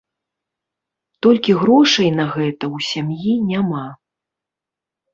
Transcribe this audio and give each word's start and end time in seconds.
Толькі 1.25 1.51
грошай 1.61 2.09
на 2.19 2.25
гэта 2.33 2.65
ў 2.75 2.91
сям'і 2.91 3.33
няма. 3.55 3.87